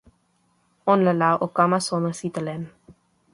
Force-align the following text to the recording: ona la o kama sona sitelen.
ona 0.93 1.11
la 1.19 1.29
o 1.45 1.47
kama 1.57 1.79
sona 1.89 2.11
sitelen. 2.21 2.63